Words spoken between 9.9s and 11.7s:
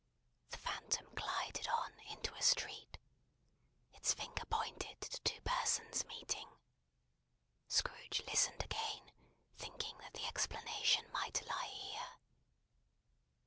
that the explanation might lie